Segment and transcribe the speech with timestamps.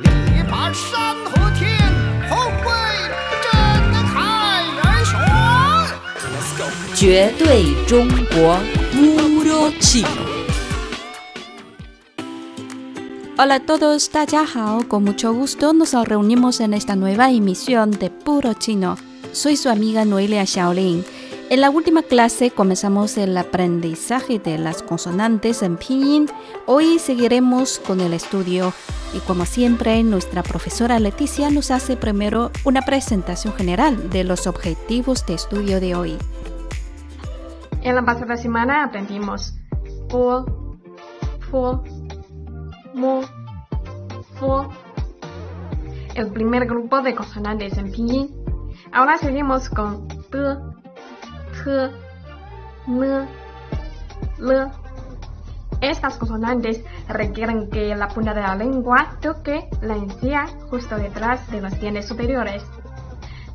[0.00, 1.78] 力拔山河天，
[2.28, 2.72] 后会
[3.44, 3.52] 震
[4.08, 5.14] 撼人雄。
[6.96, 8.58] 绝对中国
[8.92, 10.08] Puro Chino.
[13.36, 18.54] Hola a todos, 大家好, con mucho gusto nos reunimos en esta nueva emisión de Puro
[18.54, 18.96] Chino.
[19.32, 21.04] Soy su amiga Noelia Shaolin.
[21.50, 26.26] En la última clase comenzamos el aprendizaje de las consonantes en pinyin.
[26.66, 28.72] Hoy seguiremos con el estudio
[29.12, 35.26] y como siempre nuestra profesora Leticia nos hace primero una presentación general de los objetivos
[35.26, 36.16] de estudio de hoy.
[37.82, 39.54] En la pasada semana aprendimos
[46.14, 48.34] el primer grupo de consonantes en pinyin.
[48.92, 50.38] Ahora seguimos con t,
[51.66, 53.28] n,
[54.38, 54.70] l.
[55.80, 61.60] Estas consonantes requieren que la punta de la lengua toque la encía justo detrás de
[61.60, 62.64] los dientes superiores.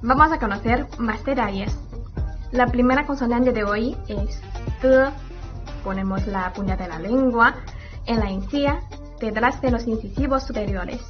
[0.01, 1.77] Vamos a conocer más detalles.
[2.51, 4.41] La primera consonante de hoy es
[4.81, 5.05] T.
[5.83, 7.55] Ponemos la punta de la lengua
[8.05, 8.81] en la encía
[9.19, 11.01] detrás de los incisivos superiores.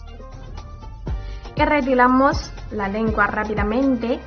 [1.55, 4.19] Y retiramos la lengua rápidamente,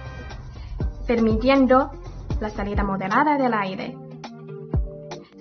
[1.06, 1.90] permitiendo
[2.42, 3.96] la salida moderada del aire.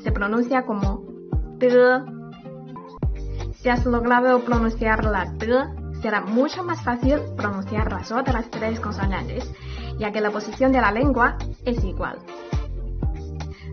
[0.04, 1.04] Se pronuncia como
[1.60, 1.68] T.
[3.56, 5.48] Si has logrado pronunciar la T,
[6.02, 9.52] será mucho más fácil pronunciar las otras tres consonantes,
[9.98, 12.20] ya que la posición de la lengua es igual.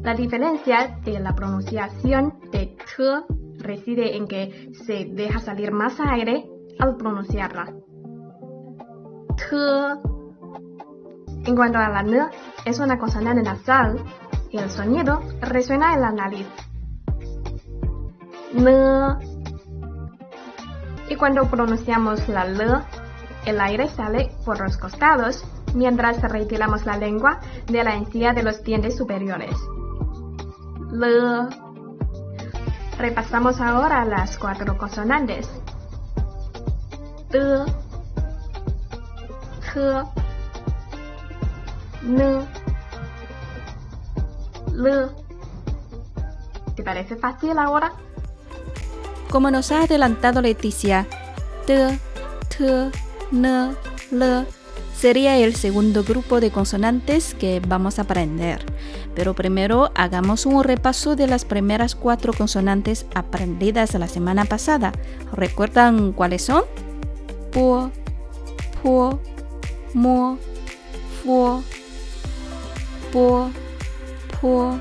[0.02, 6.48] La diferencia de la pronunciación de T reside en que se deja salir más aire
[6.78, 7.74] al pronunciarla.
[9.36, 10.17] T.
[11.48, 12.28] En cuanto a la N,
[12.66, 14.04] es una consonante nasal
[14.50, 16.46] y el sonido resuena en la nariz.
[18.52, 18.70] N.
[21.08, 22.64] Y cuando pronunciamos la L,
[23.46, 25.42] el aire sale por los costados
[25.74, 29.56] mientras retiramos la lengua de la encía de los dientes superiores.
[30.92, 31.48] L.
[32.98, 35.48] Repasamos ahora las cuatro consonantes.
[37.30, 37.38] T,
[42.02, 42.46] N,
[44.74, 45.06] L.
[46.74, 47.92] ¿Te parece fácil ahora?
[49.30, 51.06] Como nos ha adelantado Leticia,
[51.66, 51.98] T,
[52.56, 52.90] T,
[53.32, 53.74] N,
[54.12, 54.46] L
[54.98, 58.64] sería el segundo grupo de consonantes que vamos a aprender.
[59.14, 64.92] Pero primero hagamos un repaso de las primeras cuatro consonantes aprendidas la semana pasada.
[65.32, 66.64] ¿Recuerdan cuáles son?
[67.52, 67.90] Po,
[68.82, 69.20] po,
[69.94, 70.38] mo,
[71.24, 71.62] fo,
[73.12, 73.50] 波、
[74.40, 74.78] 坡、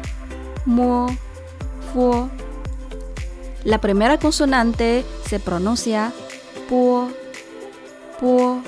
[0.66, 1.08] mo.
[3.64, 6.14] La primera consonante se pronuncia
[6.70, 7.10] po,
[8.20, 8.62] po,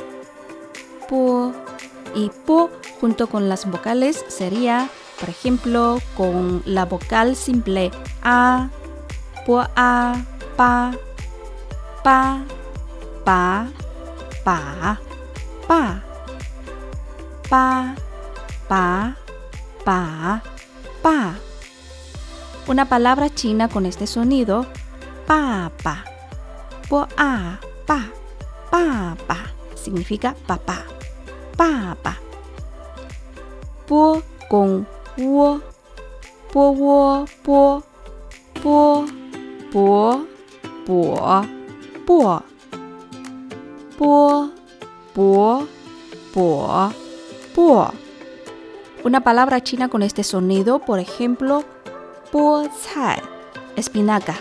[1.07, 1.53] po
[2.15, 4.89] y po junto con las vocales sería,
[5.19, 7.91] por ejemplo, con la vocal simple
[8.23, 8.69] a,
[9.45, 10.15] po a,
[10.57, 10.91] pa,
[12.03, 12.43] pa,
[13.23, 13.67] pa,
[14.43, 14.99] pa,
[15.67, 16.01] pa,
[17.49, 17.95] pa, pa.
[18.67, 19.28] pa
[19.83, 20.41] pa,
[21.01, 21.35] pa.
[22.67, 24.65] Una palabra china con este sonido,
[25.25, 26.03] pa, pa.
[26.89, 28.09] Po, a, pa,
[28.71, 29.37] pa, pa.
[29.75, 30.83] Significa papá,
[31.57, 32.17] pa, pa.
[33.87, 34.85] Po con
[35.17, 35.59] wo,
[36.51, 37.81] po, wo, po,
[38.61, 39.05] po,
[39.71, 40.21] po,
[40.85, 41.45] po,
[42.05, 42.41] po.
[43.99, 44.49] Po,
[45.13, 45.67] po,
[46.33, 46.47] po,
[47.53, 48.08] po.
[49.01, 51.63] Una palabra china con este sonido, por ejemplo,
[52.33, 53.21] po cai,
[53.77, 54.35] espinaca.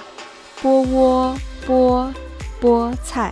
[0.60, 3.30] Po wo, po cai.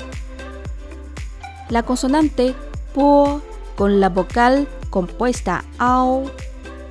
[1.69, 2.55] La consonante
[2.95, 3.41] po
[3.75, 6.31] con la vocal compuesta ao,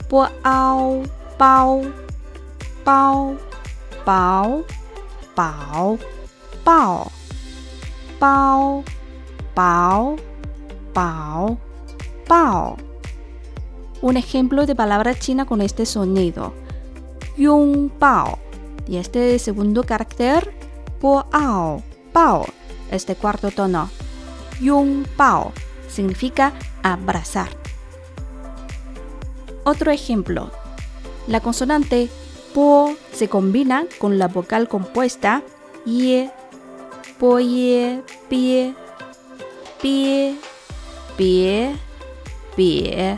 [0.09, 1.03] po ao,
[1.37, 1.81] pao,
[2.83, 3.37] pao,
[4.03, 4.65] pao,
[5.33, 5.97] pao,
[6.65, 7.09] pao,
[8.19, 8.83] pao,
[9.55, 10.17] pao,
[10.93, 11.57] pao,
[12.27, 12.94] pao.
[14.05, 16.53] Un ejemplo de palabra china con este sonido.
[17.37, 18.37] Yung pao.
[18.87, 20.53] Y este segundo carácter,
[21.01, 21.81] po ao,
[22.13, 22.45] pao.
[22.91, 23.89] Este cuarto tono.
[24.61, 25.53] Yung pao
[25.89, 26.53] significa
[26.83, 27.49] abrazar.
[29.63, 30.51] Otro ejemplo.
[31.25, 32.07] La consonante
[32.53, 35.41] po se combina con la vocal compuesta
[35.83, 36.29] ye,
[37.17, 38.75] po ye, pie,
[39.81, 40.37] pie,
[41.17, 41.75] pie,
[42.55, 43.17] pie,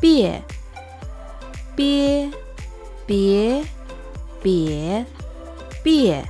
[0.00, 0.42] pie,
[1.76, 2.30] pie,
[3.06, 3.64] pie,
[4.42, 5.06] pie,
[5.82, 6.24] pie.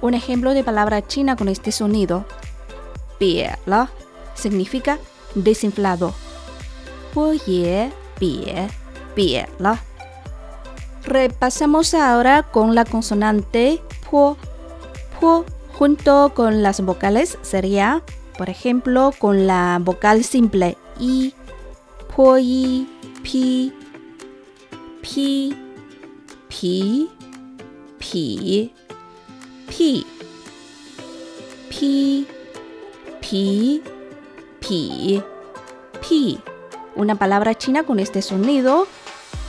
[0.00, 2.24] Un ejemplo de palabra china con este sonido.
[3.66, 3.90] la
[4.34, 4.98] significa
[5.34, 6.14] desinflado.
[9.58, 9.78] la.
[11.04, 13.80] Repasamos ahora con la consonante
[14.10, 14.36] po.
[15.20, 18.02] Po junto con las vocales sería,
[18.38, 21.34] por ejemplo, con la vocal simple i,
[22.14, 22.86] 坡一
[23.24, 23.72] 劈
[25.02, 25.52] 劈
[26.48, 27.10] 皮
[27.98, 28.70] 匹
[29.66, 30.06] 屁
[31.68, 32.24] 劈
[33.20, 33.82] 皮
[34.60, 35.20] 匹
[36.00, 36.38] 屁。
[36.94, 38.86] Una palabra china con este sonido.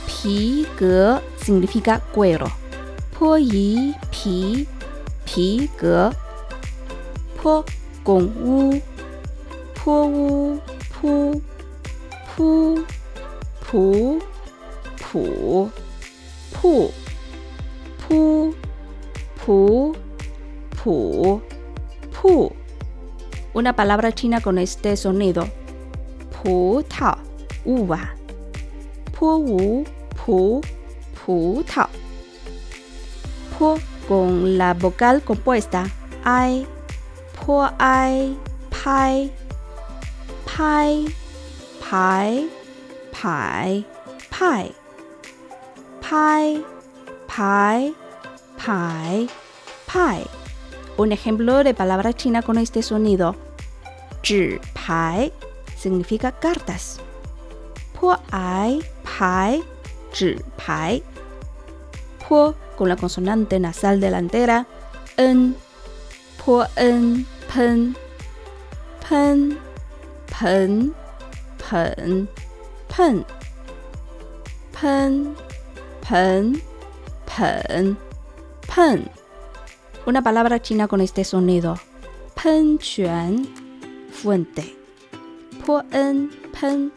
[0.08, 2.50] Pi ge significa cuero.
[3.16, 4.66] Po yi pi
[5.24, 6.10] pi ge.
[7.40, 7.64] Po
[8.02, 8.82] con u.
[9.84, 10.60] Po u
[10.90, 11.55] pu
[12.36, 12.84] pu,
[13.64, 14.20] pu,
[15.00, 15.70] pu,
[16.52, 16.92] pu,
[18.02, 18.54] pu,
[19.40, 19.94] pu,
[20.76, 21.40] pu,
[22.12, 22.52] pu.
[23.54, 25.48] Una palabra china con este sonido.
[26.30, 27.16] Pu tao,
[27.64, 28.12] uva.
[29.12, 29.84] Pu
[30.14, 30.60] pu,
[31.16, 31.88] pu tao.
[33.56, 35.88] Pu con la vocal compuesta
[36.22, 36.66] ai,
[37.32, 38.36] pu ai,
[38.68, 39.32] pai,
[40.44, 41.08] pai,
[41.90, 42.48] pai,
[43.22, 43.86] pai,
[44.30, 44.74] pai,
[46.00, 46.64] pai,
[47.28, 47.94] pai,
[48.56, 49.28] pai,
[49.86, 50.26] pai.
[50.96, 53.36] Un ejemplo de palabra china con este sonido.
[54.22, 55.32] Zhi pai
[55.76, 56.98] significa cartas.
[57.94, 59.62] Po ai pai,
[60.12, 61.04] zhi pai.
[62.26, 64.66] Po con la consonante nasal delantera.
[65.16, 65.54] En,
[66.44, 67.96] po en, pen,
[69.08, 69.58] pen,
[70.26, 70.94] pen,
[71.68, 72.28] pen,
[72.88, 73.24] pen,
[74.72, 75.34] pen,
[76.00, 76.62] pen,
[77.26, 77.96] pen,
[78.72, 79.10] pen.
[80.06, 81.76] Una palabra china con este sonido.
[82.40, 83.46] Pen chuan,
[84.12, 84.76] fuente.
[85.64, 86.92] Po en, pen,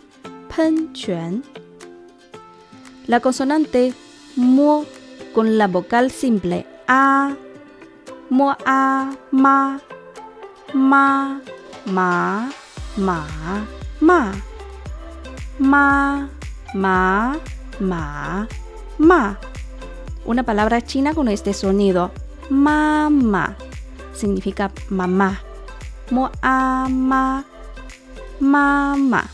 [0.56, 1.44] pen chuan.
[3.08, 3.94] La consonante
[4.36, 4.86] mo
[5.34, 7.36] con la vocal simple a,
[8.30, 9.80] mo a, ma,
[10.74, 11.42] ma,
[11.86, 12.52] ma,
[12.98, 13.66] ma, ma,
[14.00, 14.49] ma,
[15.60, 17.38] ma,
[17.80, 18.48] ma,
[18.98, 19.38] ma.
[20.26, 22.12] Una palabra china con este sonido.
[22.50, 23.56] Mama
[24.14, 25.40] significa mamá.
[26.12, 27.44] Mo a ma,
[28.40, 29.30] mama.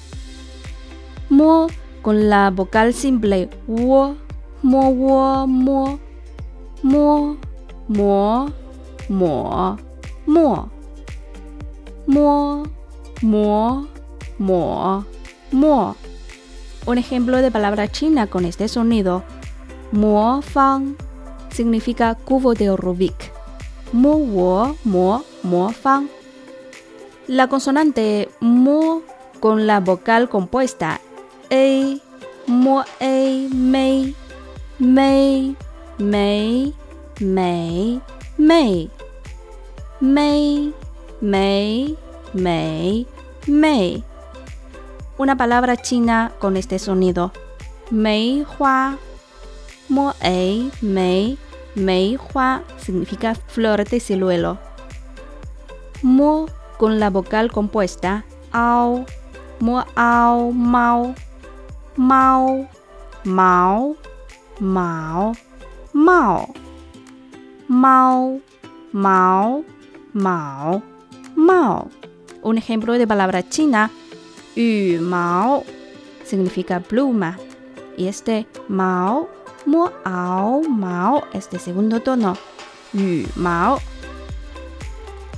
[1.29, 1.67] Mo
[2.01, 4.15] con la vocal simple wo
[4.61, 5.97] mo wo mo
[6.83, 7.35] mo
[7.87, 8.45] mo
[9.09, 9.77] mo
[10.27, 10.69] mo
[12.05, 12.63] mo
[13.21, 13.87] mo
[14.37, 15.03] mo
[15.51, 15.95] mo
[16.85, 19.23] un ejemplo de palabra china con este sonido
[19.91, 20.95] mo fang
[21.51, 23.31] significa cubo de Rubik.
[23.91, 26.09] Mo wo mo fang
[27.27, 29.01] la consonante mo
[29.39, 30.99] con la vocal compuesta
[31.51, 31.97] a
[32.47, 34.15] mo a mei
[34.77, 35.55] May,
[35.97, 36.73] May,
[37.21, 38.01] May,
[38.37, 38.89] May,
[40.01, 40.73] May,
[41.21, 41.95] May,
[42.33, 43.05] May,
[43.47, 44.03] May.
[45.17, 47.31] Una palabra china con este sonido.
[47.89, 48.97] Mei Hua,
[49.87, 51.37] Mo Ei, Mei,
[51.75, 54.57] Mei Hua significa flor de ciruelo.
[56.01, 56.47] Mo
[56.77, 58.25] con la vocal compuesta.
[58.51, 59.05] Ao,
[59.59, 61.15] Mo Ao, Mao,
[61.95, 62.67] Mao,
[63.23, 63.95] Mao.
[64.59, 65.33] Mao,
[65.93, 66.55] Mao,
[67.73, 68.41] Mao,
[68.91, 69.63] Mao,
[70.13, 70.83] Mao,
[71.35, 71.89] Mao.
[72.41, 73.91] Un ejemplo de palabra china,
[74.55, 75.63] Yu Mao,
[76.23, 77.37] significa pluma.
[77.97, 79.29] Y este Mao,
[79.65, 82.37] Mo Ao, Mao, este segundo tono,
[82.93, 83.79] Yu Mao.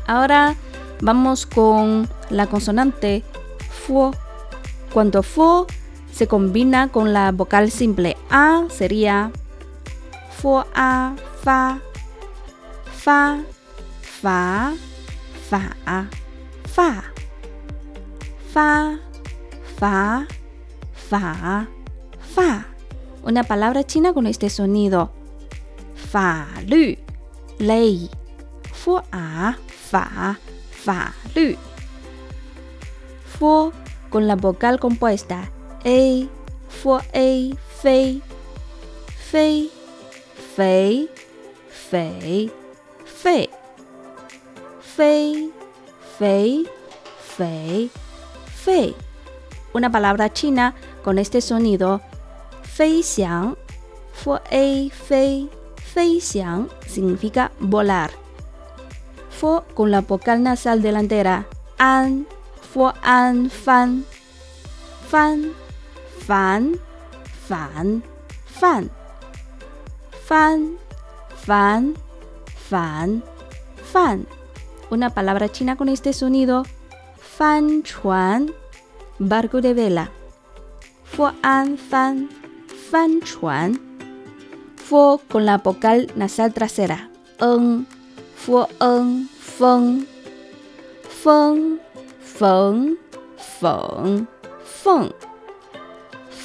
[0.08, 0.56] Ahora
[1.02, 3.24] vamos con la consonante
[3.70, 4.12] Fu.
[4.94, 5.68] Cuando Fu
[6.12, 9.32] se combina con la vocal simple A sería
[10.32, 11.80] fo a fa
[12.92, 13.40] fa
[14.02, 14.74] fa
[15.50, 16.08] fa
[16.66, 17.04] fa
[18.54, 19.07] fa
[19.78, 20.26] fa,
[20.92, 21.68] fa,
[22.18, 22.66] fa.
[23.22, 25.12] Una palabra china con este sonido.
[25.94, 26.96] Fa, lu,
[27.60, 28.10] ley.
[28.72, 30.36] Fu, a, fa,
[30.70, 31.56] fa, lu.
[33.24, 33.72] Fu
[34.10, 35.48] con la vocal compuesta.
[35.84, 36.28] E,
[36.68, 38.22] fu, e, fei,
[39.16, 39.70] fei,
[40.56, 41.08] fei,
[41.68, 42.52] fei,
[43.04, 43.50] fei.
[44.98, 45.54] Fei,
[46.18, 46.68] fei,
[47.20, 47.92] fei,
[48.46, 49.07] fei
[49.78, 52.02] una palabra china con este sonido.
[52.64, 53.56] Fei xiang,
[54.12, 54.42] fue
[54.92, 58.12] fei, fei xiang significa volar.
[59.30, 61.46] Fo con la vocal nasal delantera,
[61.78, 62.26] an,
[62.74, 64.04] fue an, fan,
[65.08, 65.54] fan,
[66.26, 66.80] fan,
[67.48, 68.02] fan,
[68.60, 68.90] fan,
[70.26, 70.78] fan,
[71.46, 71.94] fan,
[72.70, 73.24] fan,
[73.94, 74.28] fan.
[74.90, 76.64] Una palabra china con este sonido,
[77.18, 78.52] fan chuan
[79.20, 80.12] barco de vela.
[81.04, 82.30] Fo an fan,
[82.90, 83.80] fan chuan.
[84.76, 87.10] Fo con la vocal nasal trasera.
[87.40, 87.88] En,
[88.36, 90.08] fo en, feng,
[91.24, 91.80] feng,
[92.20, 92.98] feng.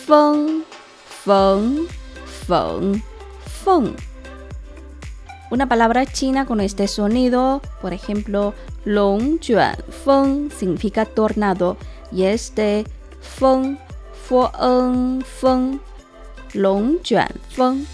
[0.04, 0.64] Feng,
[1.24, 1.86] feng,
[2.26, 3.02] feng,
[3.64, 3.96] feng.
[5.50, 11.76] Una palabra china con este sonido, por ejemplo, long juan feng significa tornado
[12.12, 12.84] y este
[13.20, 13.78] feng,
[14.12, 15.80] fo en, feng,
[16.54, 17.86] long juan feng.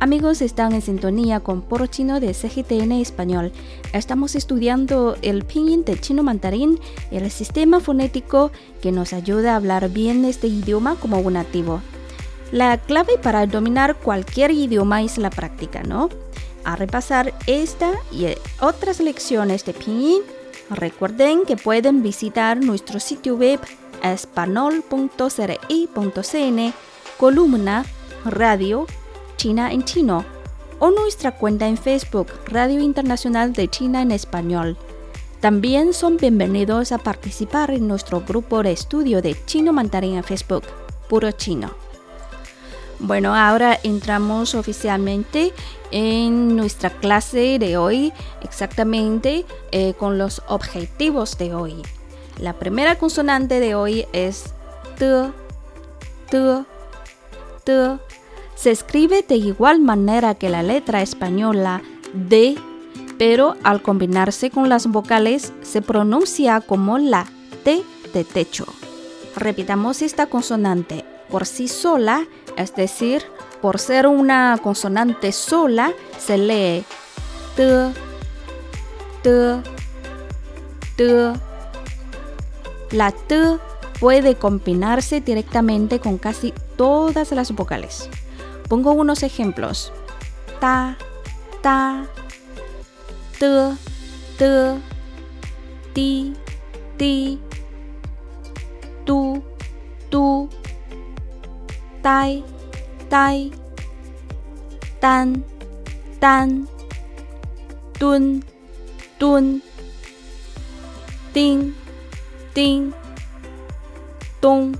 [0.00, 3.50] Amigos, están en sintonía con Poro Chino de CGTN Español.
[3.92, 6.78] Estamos estudiando el pinyin de chino mandarín,
[7.10, 11.82] el sistema fonético que nos ayuda a hablar bien este idioma como un nativo.
[12.52, 16.08] La clave para dominar cualquier idioma es la práctica, ¿no?
[16.64, 18.26] A repasar esta y
[18.60, 20.22] otras lecciones de pinyin,
[20.70, 23.60] recuerden que pueden visitar nuestro sitio web
[24.02, 26.74] espanol.cri.cn,
[27.18, 27.84] columna,
[28.24, 28.86] radio,
[29.36, 30.24] China en Chino
[30.80, 34.76] o nuestra cuenta en Facebook Radio Internacional de China en Español.
[35.40, 40.64] También son bienvenidos a participar en nuestro grupo de estudio de chino mandarín en Facebook,
[41.08, 41.70] Puro Chino.
[43.00, 45.52] Bueno, ahora entramos oficialmente
[45.90, 48.12] en nuestra clase de hoy,
[48.42, 51.82] exactamente eh, con los objetivos de hoy.
[52.38, 54.52] La primera consonante de hoy es
[54.96, 55.30] T,
[56.28, 56.64] T,
[57.64, 57.98] T
[58.58, 61.80] se escribe de igual manera que la letra española
[62.12, 62.56] D,
[63.16, 67.26] pero al combinarse con las vocales se pronuncia como la
[67.62, 68.66] T de techo.
[69.36, 72.26] Repitamos esta consonante por sí sola,
[72.58, 73.22] es decir,
[73.62, 76.84] por ser una consonante sola, se lee
[77.56, 77.92] T,
[79.22, 79.62] T,
[80.96, 81.32] T.
[82.90, 83.58] La T
[84.00, 88.08] puede combinarse directamente con casi todas las vocales.
[88.68, 89.92] Pongo unos ejemplos.
[90.60, 90.96] Ta,
[91.62, 92.06] ta,
[93.38, 93.72] te,
[94.36, 94.74] te,
[95.92, 96.34] ti,
[96.96, 97.40] ti,
[99.04, 99.42] tu,
[100.10, 100.48] tu,
[102.02, 102.44] tai,
[103.08, 103.50] tai,
[105.00, 105.44] tan,
[106.20, 106.68] tan,
[107.98, 108.44] tun,
[109.18, 109.62] tun,
[111.32, 111.74] ting,
[112.54, 112.92] ting,
[114.40, 114.76] tong,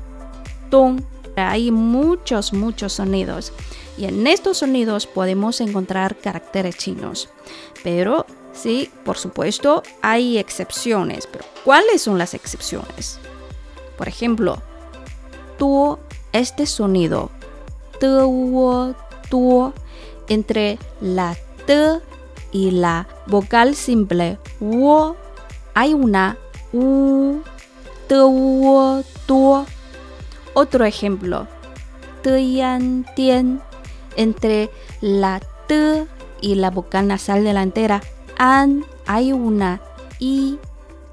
[0.70, 1.00] tong.
[1.36, 3.52] Hay muchos, muchos sonidos
[3.98, 7.28] y en estos sonidos podemos encontrar caracteres chinos.
[7.82, 11.26] Pero sí, por supuesto, hay excepciones.
[11.26, 13.18] Pero ¿cuáles son las excepciones?
[13.96, 14.62] Por ejemplo,
[15.58, 15.98] tu,
[16.32, 17.30] este sonido,
[18.00, 18.94] tu,
[19.30, 19.72] tu,
[20.28, 22.00] entre la t
[22.52, 25.16] y la vocal simple wo,
[25.74, 26.36] hay una
[26.72, 27.40] u,
[28.08, 29.64] tu, tu.
[30.54, 31.46] Otro ejemplo,
[32.36, 33.60] yan, tien,
[34.16, 34.70] entre
[35.00, 36.06] la T
[36.40, 38.02] y la vocal nasal delantera
[38.36, 39.80] an hay una
[40.18, 40.58] I,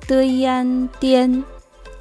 [0.08, 1.46] T, Tien.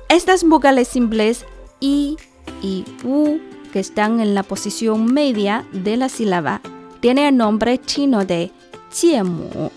[0.08, 1.44] Estas vocales simples
[1.80, 2.16] I
[2.64, 3.38] y U
[3.72, 6.62] que están en la posición media de la sílaba
[7.00, 8.50] tienen el nombre chino de
[8.90, 9.70] Jiemu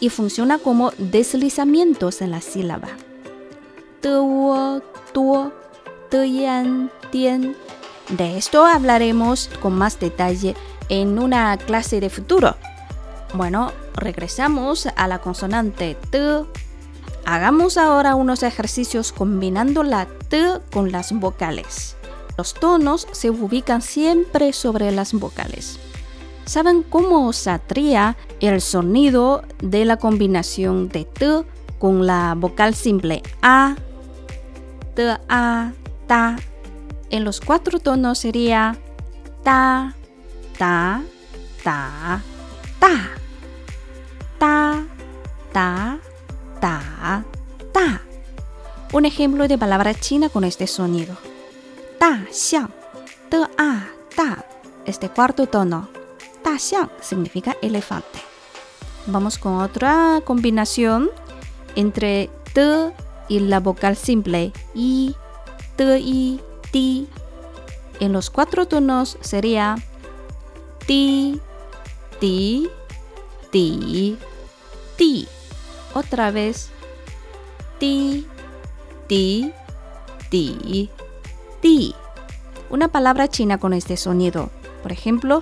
[0.00, 2.88] y funciona como deslizamientos en la sílaba.
[7.10, 7.56] Tien.
[8.10, 10.54] De esto hablaremos con más detalle
[10.88, 12.56] en una clase de futuro.
[13.32, 16.44] Bueno, regresamos a la consonante T.
[17.24, 21.96] Hagamos ahora unos ejercicios combinando la T con las vocales.
[22.36, 25.78] Los tonos se ubican siempre sobre las vocales.
[26.44, 31.44] ¿Saben cómo saldría el sonido de la combinación de T
[31.78, 33.76] con la vocal simple A,
[34.94, 35.72] T, A,
[36.06, 36.36] Ta,
[37.10, 38.76] en los cuatro tonos sería
[39.44, 39.94] ta,
[40.58, 41.02] ta,
[41.62, 42.20] ta,
[42.80, 43.10] ta,
[44.38, 44.84] ta,
[45.52, 45.98] ta,
[46.60, 47.24] ta,
[47.72, 48.02] ta.
[48.92, 51.16] Un ejemplo de palabra china con este sonido.
[52.00, 52.70] Ta, xiang,
[53.28, 54.42] te, a, ta.
[54.86, 55.88] Este cuarto tono.
[56.42, 58.20] Ta, xiang significa elefante.
[59.04, 61.10] Vamos con otra combinación
[61.76, 62.94] entre te
[63.28, 65.14] y la vocal simple i,
[65.76, 66.40] te, i,
[66.72, 67.06] ti.
[68.00, 69.76] En los cuatro tonos sería
[70.86, 71.38] ti,
[72.18, 72.70] ti,
[73.50, 74.16] ti,
[74.96, 75.28] ti.
[75.92, 76.70] Otra vez.
[77.78, 78.26] Ti,
[79.06, 79.52] ti,
[80.30, 80.90] ti,
[81.60, 81.94] ti.
[82.70, 84.50] Una palabra china con este sonido.
[84.82, 85.40] Por ejemplo,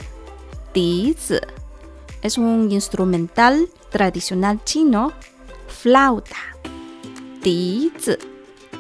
[0.72, 1.14] ti
[2.22, 5.12] es un instrumental tradicional chino,
[5.68, 6.36] flauta.
[7.42, 7.92] Ti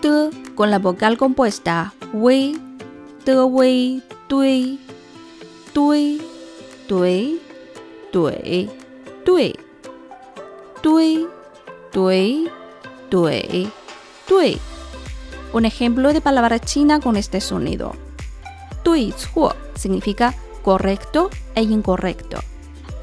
[0.02, 2.56] de con la vocal compuesta wei,
[3.24, 4.78] de wei, dui,
[5.74, 6.20] dui,
[6.88, 7.40] dui,
[8.12, 8.70] dui,
[9.24, 9.56] dui,
[10.82, 11.26] dui,
[11.92, 12.50] dui,
[13.10, 13.70] dui,
[14.28, 14.77] dui.
[15.52, 17.92] Un ejemplo de palabra china con este sonido.
[18.84, 19.14] Dui
[19.74, 22.40] significa correcto e incorrecto.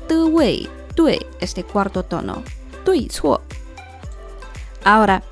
[0.08, 2.44] De wei, dui, este cuarto tono.
[2.86, 3.10] Dui
[4.84, 5.24] Ahora,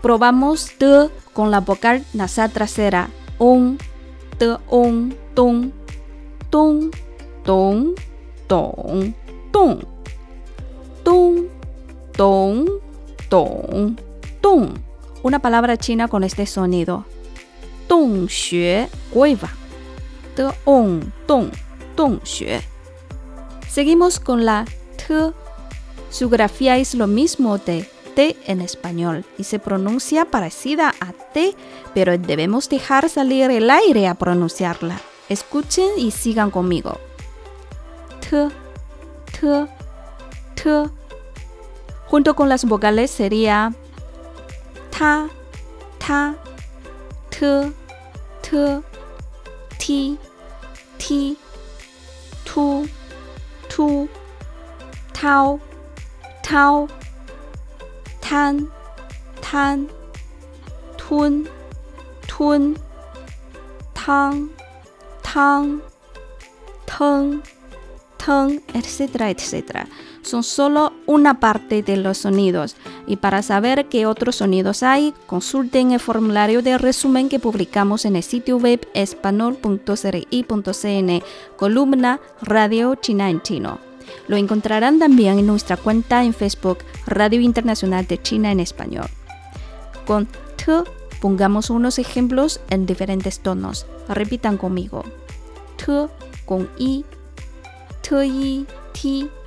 [0.00, 3.10] probamos de con la vocal nasal trasera.
[3.38, 3.78] Un,
[4.38, 5.70] de, un, tung,
[6.48, 6.90] tung,
[7.44, 7.94] tung,
[8.48, 9.14] tung,
[9.52, 9.84] tung,
[11.04, 11.48] tung,
[12.16, 12.68] tung,
[13.28, 13.96] tung,
[14.40, 14.87] tung.
[15.22, 17.04] Una palabra china con este sonido.
[17.88, 19.50] Tung xue cueva.
[20.36, 20.50] De,
[21.26, 21.50] tung,
[21.96, 22.60] tung xue.
[23.68, 24.64] Seguimos con la
[24.96, 25.32] t.
[26.10, 31.54] Su grafía es lo mismo de en español y se pronuncia parecida a T,
[31.94, 35.00] pero debemos dejar salir el aire a pronunciarla.
[35.28, 36.98] Escuchen y sigan conmigo.
[38.20, 38.48] T,
[39.40, 39.66] T,
[40.56, 40.90] T.
[42.06, 43.72] Junto con las vocales sería
[44.90, 45.28] 타,
[45.98, 46.34] 타,
[47.30, 47.72] 트,
[48.42, 48.82] 트,
[49.78, 50.18] 티,
[50.98, 51.36] 티,
[52.44, 52.86] 투,
[53.68, 54.08] 투,
[55.12, 55.60] 타오,
[56.42, 56.88] 타오,
[58.20, 58.70] 탄,
[59.40, 59.88] 탄,
[60.96, 61.46] 툰,
[62.26, 62.76] 툰,
[63.94, 64.50] 탕,
[65.22, 65.82] 탕,
[66.86, 67.42] 텅,
[68.18, 69.28] 텅, etc.
[69.28, 69.86] etc.
[70.28, 75.92] Son solo una parte de los sonidos y para saber qué otros sonidos hay, consulten
[75.92, 81.22] el formulario de resumen que publicamos en el sitio web espanol.cri.cn,
[81.56, 83.78] columna Radio China en Chino.
[84.26, 89.08] Lo encontrarán también en nuestra cuenta en Facebook Radio Internacional de China en Español.
[90.06, 90.84] Con T
[91.22, 93.86] pongamos unos ejemplos en diferentes tonos.
[94.10, 95.04] Repitan conmigo.
[95.78, 96.06] T
[96.44, 97.06] con I,
[98.02, 99.37] T, I, T.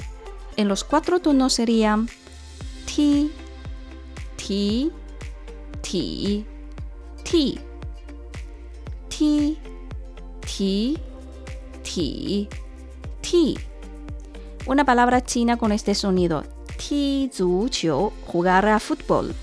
[0.58, 2.08] En los cuatro tonos serían
[2.86, 3.30] T,
[4.38, 4.92] T,
[5.82, 6.46] T,
[7.24, 7.60] T,
[9.10, 9.58] T,
[10.42, 10.98] T,
[11.84, 12.50] T,
[13.22, 13.72] T
[14.68, 16.44] una palabra china con este sonido.
[16.78, 19.34] Ti zu qiu, jugar a fútbol.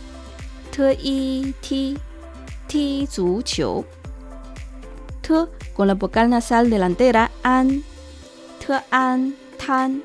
[0.70, 1.96] T i ti,
[2.66, 3.84] ti zu qiu.
[5.20, 5.34] T
[5.74, 7.82] con la vocal nasal delantera an.
[8.58, 10.02] T an tan.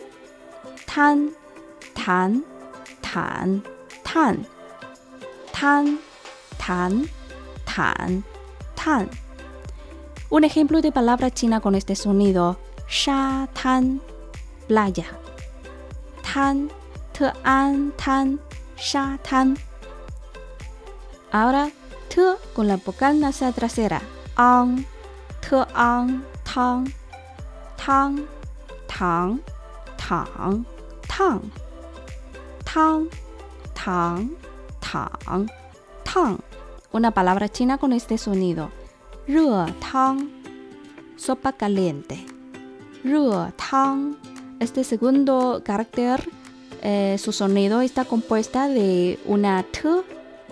[0.93, 1.31] Tan,
[1.95, 2.43] tan,
[3.01, 3.63] tan,
[4.03, 4.45] tan.
[5.51, 5.97] Tan,
[6.59, 7.09] tan,
[7.65, 8.23] tan,
[8.75, 9.09] tan.
[10.29, 12.59] Un ejemplo de palabra china con este sonido.
[12.87, 14.01] Sha tan
[14.67, 15.05] playa.
[16.21, 16.69] Tan,
[17.17, 18.39] te an, tan,
[18.77, 19.57] sha, tan.
[21.31, 21.71] Ahora,
[22.07, 23.99] te con la vocal nasal trasera.
[24.35, 24.85] An,
[25.41, 26.93] te an, tan,
[27.83, 28.27] tan,
[28.87, 29.41] tan,
[29.97, 30.65] tan,
[31.07, 31.41] tan.
[32.63, 33.09] Tan,
[33.73, 34.31] tan,
[34.79, 35.49] tan,
[36.03, 36.39] tan.
[36.91, 38.69] Una palabra china con este sonido.
[39.27, 40.31] Re, tan,
[41.15, 42.25] sopa caliente.
[43.03, 44.17] Re, tan,
[44.59, 46.27] este segundo carácter,
[46.81, 49.81] eh, su sonido está compuesta de una T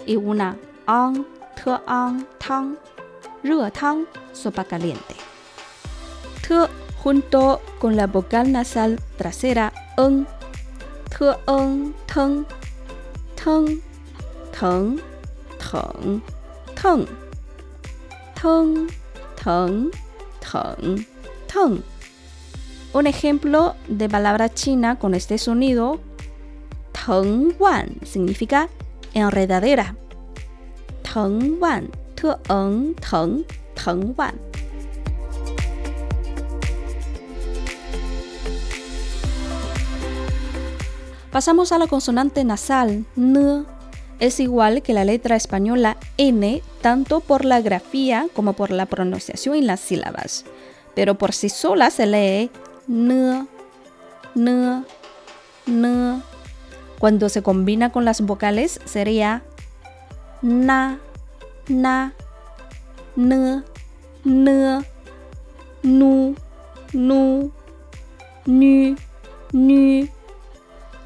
[0.06, 2.78] y una Ang, T, Ang, Tang,
[3.74, 5.16] Tang, sopa caliente.
[6.48, 6.56] T
[7.04, 10.26] junto con la vocal nasal trasera N,
[11.12, 12.46] T, N, Teng,
[13.36, 13.82] Teng,
[14.52, 15.00] Teng,
[15.60, 16.22] Teng,
[16.76, 17.08] Teng,
[18.36, 18.90] Teng,
[19.36, 19.92] Teng,
[20.42, 21.06] Teng,
[21.48, 21.84] Teng.
[22.94, 26.00] Un ejemplo de palabra china con este sonido,
[26.92, 28.68] Teng Wan, significa
[29.14, 29.96] enredadera.
[31.04, 33.46] Teng Wan, Teng, Teng,
[33.76, 34.51] Teng Wan.
[41.32, 43.64] Pasamos a la consonante nasal, N.
[44.20, 49.56] Es igual que la letra española N, tanto por la grafía como por la pronunciación
[49.56, 50.46] y las sílabas.
[50.94, 52.52] Pero por sí sola se lee
[52.88, 53.48] n,
[54.36, 54.84] n,
[55.68, 56.22] n.
[57.00, 59.42] Cuando se combina con las vocales sería
[60.42, 61.00] na,
[61.68, 62.14] na,
[63.16, 63.64] n,
[64.26, 64.86] n,
[65.82, 66.36] nu,
[66.94, 67.52] nu,
[68.46, 68.96] nu,
[69.52, 70.10] nu,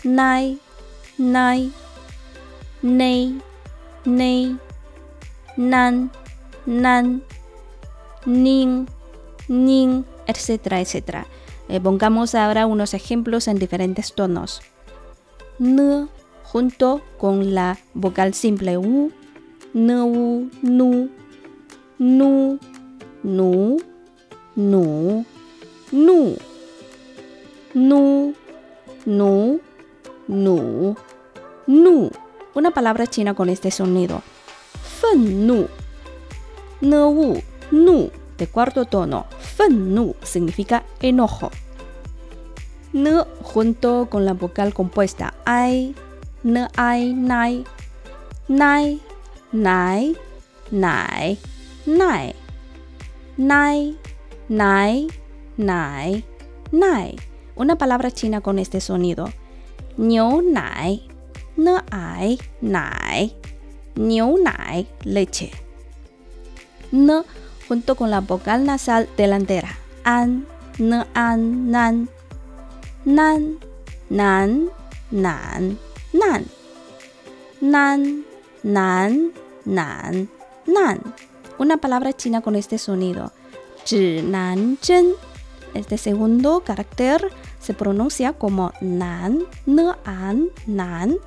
[0.06, 0.60] nai,
[1.18, 1.72] nai,
[2.82, 3.42] nei,
[4.06, 4.56] nei,
[5.58, 6.12] nan,
[6.66, 7.24] nan,
[8.26, 8.88] nin,
[9.48, 11.26] nin, etcétera, etcétera.
[11.68, 14.62] Eh, pongamos ahora unos ejemplos en diferentes tonos.
[15.60, 16.08] N
[16.44, 19.12] junto con la vocal simple U,
[19.74, 21.10] N, U, Nu,
[21.98, 22.60] Nu,
[23.18, 23.80] Nu,
[24.56, 25.26] Nu,
[25.92, 26.36] Nu,
[27.74, 28.34] Nu, Nu,
[29.06, 29.60] Nu,
[30.28, 30.96] Nu.
[32.54, 34.22] Una palabra china con este sonido.
[34.82, 35.68] Fen Nu.
[36.82, 39.26] Nu, Nu de cuarto tono.
[39.40, 41.52] Fen Nu significa enojo.
[42.94, 45.94] N junto con la vocal compuesta ai,
[46.44, 47.66] n ai, nai,
[48.48, 49.02] nai,
[49.52, 50.16] nai,
[50.72, 51.38] nai,
[51.86, 52.36] nai,
[53.36, 53.98] nai,
[54.48, 55.08] nai,
[55.58, 56.24] nai,
[56.72, 57.16] nai.
[57.56, 59.30] Una palabra china con este sonido.
[59.98, 61.02] Niu nai,
[61.56, 61.68] n
[62.62, 63.34] nai,
[63.96, 65.52] niu nai, leche.
[66.92, 67.24] N
[67.68, 69.70] junto con la vocal nasal delantera.
[70.04, 70.46] An,
[70.80, 72.10] n, an, nan,
[73.06, 73.58] nan,
[74.10, 74.70] nan,
[75.12, 75.78] nan,
[76.12, 76.46] nan,
[77.62, 78.24] nan,
[78.64, 79.32] nan,
[79.64, 80.30] nan,
[80.66, 81.14] nan.
[81.58, 83.32] Una palabra china con este sonido.
[85.74, 87.32] Este segundo carácter
[87.66, 91.18] se pronuncia como nan, n, an, nan.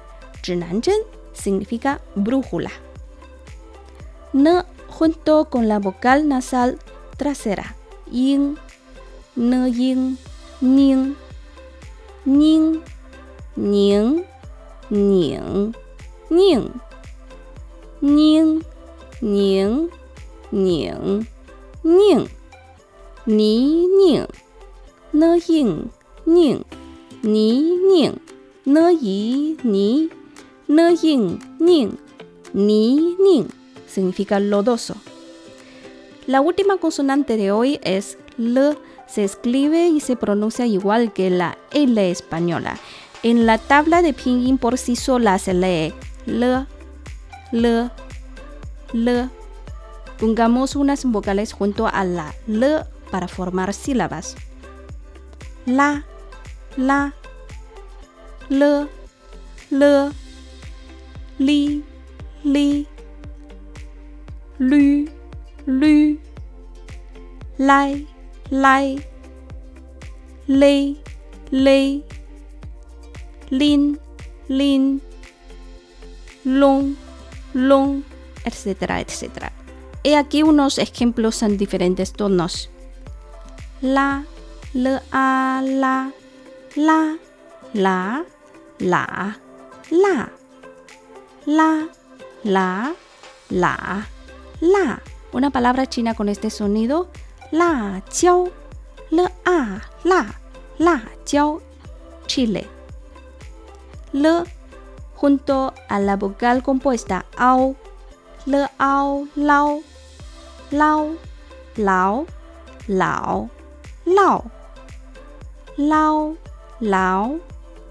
[1.32, 2.70] significa brújula.
[4.32, 6.78] N junto con la vocal nasal
[7.16, 7.74] trasera.
[8.10, 8.56] Yin,
[9.36, 10.16] n, yin,
[10.60, 11.16] ning,
[12.24, 12.82] ning,
[34.36, 34.96] lodoso.
[36.26, 38.76] La última consonante de hoy es L.
[39.06, 42.78] Se escribe y se pronuncia igual que la L española.
[43.22, 45.94] En la tabla de pinyin por sí sola se lee
[46.26, 46.66] L,
[47.52, 47.90] L,
[48.92, 49.28] L.
[50.18, 54.36] Pongamos unas vocales junto a la L para formar sílabas.
[55.64, 56.04] La,
[56.76, 57.14] la,
[58.50, 58.86] L,
[59.70, 60.10] L,
[61.38, 61.82] li,
[62.44, 62.86] li
[64.58, 65.06] lu,
[65.66, 66.18] lu,
[67.58, 68.06] lai,
[68.50, 68.98] lai,
[70.46, 71.00] lei,
[71.50, 72.04] lei,
[73.50, 73.98] lin,
[74.48, 75.00] lin,
[76.44, 76.96] long,
[77.54, 78.02] long,
[78.44, 79.52] etcétera, etcétera.
[80.04, 82.70] He aquí unos ejemplos en diferentes tonos.
[83.80, 84.24] La,
[84.74, 86.12] le, a, la,
[86.74, 87.16] la,
[87.74, 88.24] la,
[88.78, 89.38] la,
[89.90, 90.30] la,
[91.46, 91.88] la, la,
[92.44, 92.94] la.
[93.50, 94.17] la,
[95.32, 97.08] una palabra china con este sonido,
[97.50, 98.50] la, jiao,
[99.10, 100.40] le, a, la,
[100.78, 101.62] la, jiao,
[102.26, 102.66] chile.
[104.12, 104.44] Le,
[105.14, 107.76] junto a la vocal compuesta ao,
[108.46, 109.80] le, ao, lao,
[110.70, 111.16] lao,
[111.76, 112.26] lao,
[112.86, 113.50] lao,
[114.06, 114.50] lao,
[115.76, 116.36] lao,
[116.80, 117.40] lao,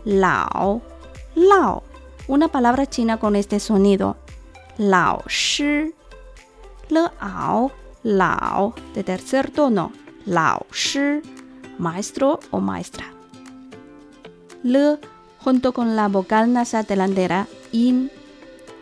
[0.03, 0.81] lao,
[1.35, 1.83] lao.
[2.27, 4.17] Una palabra china con este sonido,
[4.77, 5.93] lao, shi,
[6.89, 7.71] le ao,
[8.03, 9.91] lao, de tercer tono,
[10.25, 11.21] lao shi,
[11.77, 13.05] maestro o maestra.
[14.63, 14.99] Le
[15.43, 18.09] junto con la vocal nasal delantera, in,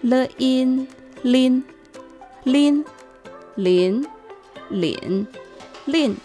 [0.01, 0.87] le in,
[1.23, 1.65] lin,
[2.45, 2.85] lin,
[3.55, 4.07] lin,
[4.69, 5.27] lin,
[5.85, 6.17] lin,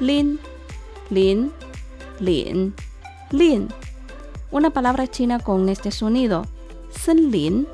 [0.00, 0.38] lin,
[1.10, 1.52] lin,
[2.20, 2.74] lin,
[3.30, 3.68] lin.
[4.50, 6.46] Una palabra china con este sonido,
[7.06, 7.66] lin,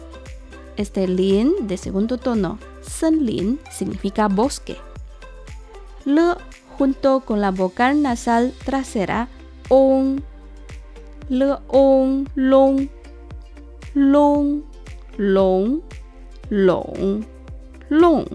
[0.77, 2.59] este lin de segundo tono,
[2.91, 4.77] Senlin significa bosque.
[6.05, 6.37] Le
[6.77, 9.29] junto con la vocal nasal trasera
[9.69, 10.23] on,
[11.29, 12.89] le on, long,
[13.95, 14.63] long,
[15.17, 15.83] long,
[16.49, 17.25] long,
[17.89, 18.27] long,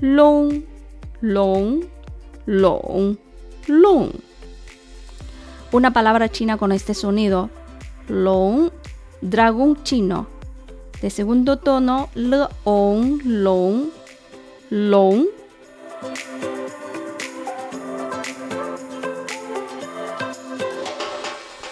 [0.00, 0.62] long,
[1.20, 1.84] long,
[2.46, 3.18] long,
[3.66, 4.10] long.
[5.72, 7.48] Una palabra china con este sonido,
[8.08, 8.70] long,
[9.22, 10.41] dragón chino
[11.02, 13.90] de segundo tono, le, on, long,
[14.70, 15.26] long.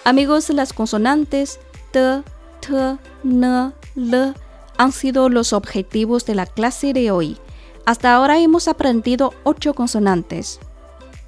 [0.05, 1.61] Amigos, las consonantes
[1.93, 2.23] t,
[2.61, 4.35] t, n, l
[4.77, 7.39] han sido los objetivos de la clase de hoy.
[7.87, 10.59] Hasta ahora hemos aprendido ocho consonantes.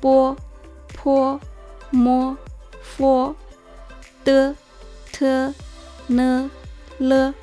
[0.00, 0.36] Po,
[1.04, 1.38] po,
[1.92, 2.36] mo,
[2.96, 3.36] fo,
[4.24, 4.54] t,
[5.16, 5.52] t,
[6.08, 6.50] n,
[6.98, 7.34] l.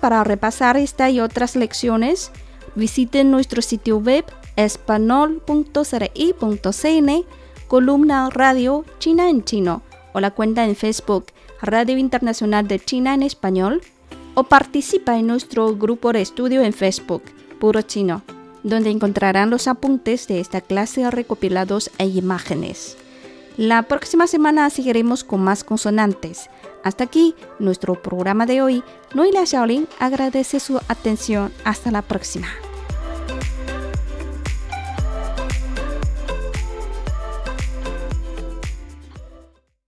[0.00, 2.30] Para repasar esta y otras lecciones,
[2.74, 4.24] visiten nuestro sitio web
[4.56, 7.24] espanol.cri.cn,
[7.66, 9.82] columna Radio China en Chino
[10.12, 11.26] o la cuenta en Facebook
[11.60, 13.82] Radio Internacional de China en Español
[14.34, 17.22] o participa en nuestro grupo de estudio en Facebook
[17.58, 18.22] Puro Chino,
[18.62, 22.96] donde encontrarán los apuntes de esta clase recopilados e imágenes.
[23.56, 26.48] La próxima semana seguiremos con más consonantes.
[26.84, 28.82] Hasta aquí nuestro programa de hoy.
[29.14, 31.52] Noelia Shaolin agradece su atención.
[31.64, 32.48] Hasta la próxima.